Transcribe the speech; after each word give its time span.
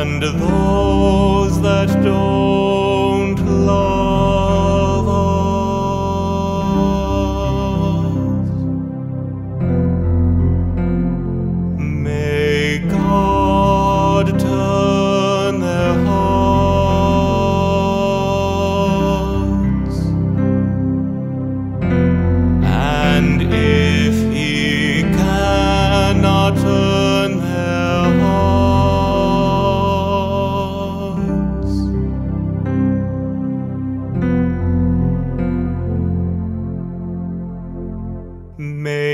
and 0.00 0.22
those 0.22 1.60
that 1.60 1.88
don't 2.04 2.67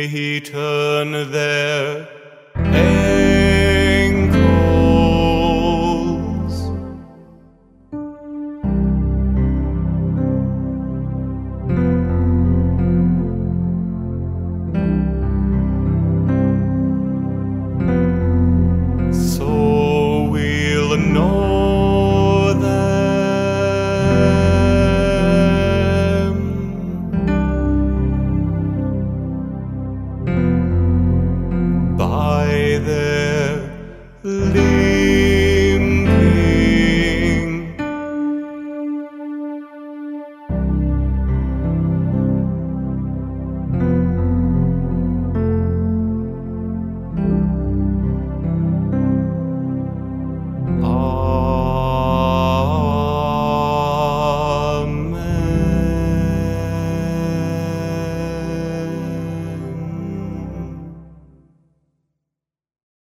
He 0.06 0.40
turn 0.40 1.30
their 1.30 2.06
there. 32.78 33.60
Leave 34.22 34.93